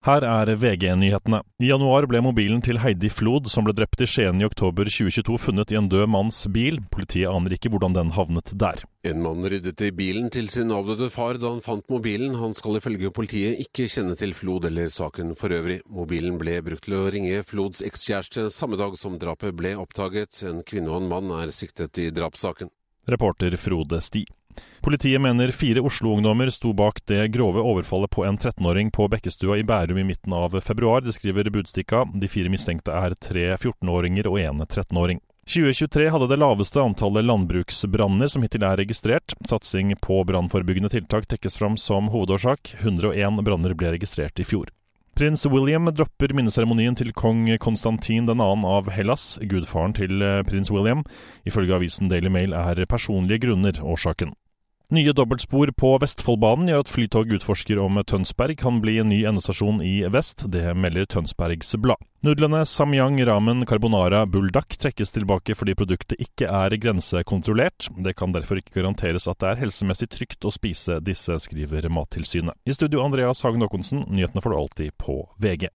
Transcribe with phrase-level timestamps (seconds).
[0.00, 1.42] Her er VG-nyhetene.
[1.60, 5.36] I januar ble mobilen til Heidi Flod, som ble drept i Skien i oktober 2022,
[5.36, 6.78] funnet i en død manns bil.
[6.88, 8.80] Politiet aner ikke hvordan den havnet der.
[9.04, 12.38] En mann ryddet i bilen til sin avdøde far da han fant mobilen.
[12.40, 15.82] Han skal ifølge politiet ikke kjenne til Flod eller saken for øvrig.
[15.84, 20.46] Mobilen ble brukt til å ringe Flods ekskjæreste samme dag som drapet ble oppdaget.
[20.48, 22.72] En kvinne og en mann er siktet i drapssaken.
[23.04, 24.24] Reporter Frode Sti.
[24.80, 29.64] Politiet mener fire Oslo-ungdommer sto bak det grove overfallet på en 13-åring på Bekkestua i
[29.64, 31.04] Bærum i midten av februar.
[31.04, 32.06] Det skriver Budstikka.
[32.14, 35.20] De fire mistenkte er tre 14-åringer og en 13-åring.
[35.50, 39.34] 2023 hadde det laveste antallet landbruksbranner som hittil er registrert.
[39.50, 42.76] Satsing på brannforebyggende tiltak tekkes fram som hovedårsak.
[42.78, 44.70] 101 branner ble registrert i fjor.
[45.18, 48.36] Prins William dropper minneseremonien til kong Konstantin 2.
[48.64, 51.02] av Hellas, gudfaren til prins William.
[51.44, 54.32] Ifølge avisen Daily Mail er personlige grunner årsaken.
[54.92, 59.78] Nye dobbeltspor på Vestfoldbanen gjør at Flytog utforsker om Tønsberg kan bli en ny endestasjon
[59.86, 60.48] i vest.
[60.50, 62.02] Det melder Tønsbergs Blad.
[62.26, 67.86] Nudlene Samyang ramen carbonara buldak trekkes tilbake fordi produktet ikke er grensekontrollert.
[68.02, 72.58] Det kan derfor ikke garanteres at det er helsemessig trygt å spise disse, skriver Mattilsynet.
[72.66, 75.68] I studio Andreas Hagen Aakonsen, nyhetene får du alltid på VG.